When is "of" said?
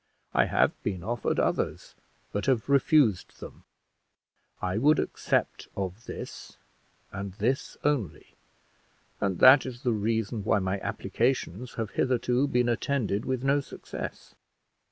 5.77-6.05